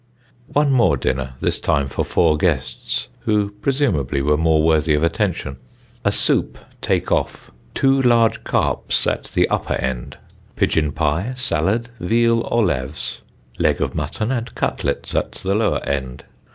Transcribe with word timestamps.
One 0.51 0.71
more 0.71 0.97
dinner, 0.97 1.35
this 1.41 1.59
time 1.59 1.87
for 1.87 2.03
four 2.03 2.35
guests, 2.35 3.07
who 3.19 3.51
presumably 3.61 4.19
were 4.23 4.35
more 4.35 4.63
worthy 4.63 4.95
of 4.95 5.03
attention: 5.03 5.57
A 6.03 6.11
soup 6.11 6.57
take 6.81 7.11
off. 7.11 7.51
Two 7.75 8.01
large 8.01 8.43
carps 8.43 9.05
at 9.05 9.25
the 9.25 9.47
upper 9.49 9.75
end. 9.75 10.17
Pidgeon 10.55 10.91
pie, 10.91 11.35
salad, 11.37 11.89
veal 11.99 12.41
ollaves, 12.51 13.19
Leg 13.59 13.79
of 13.79 13.93
mutton, 13.93 14.31
and 14.31 14.55
cutlets 14.55 15.13
at 15.13 15.33
the 15.33 15.53
lower 15.53 15.85
end. 15.85 16.23